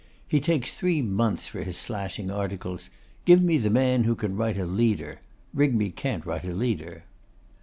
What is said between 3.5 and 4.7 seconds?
the man who can write a